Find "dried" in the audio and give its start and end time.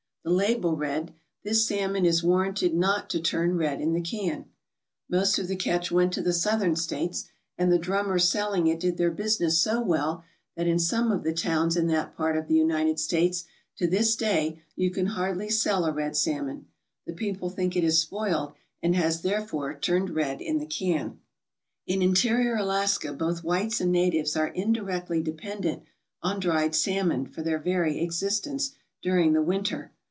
26.39-26.75